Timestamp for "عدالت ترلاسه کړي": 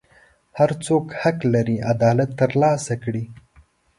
1.91-3.25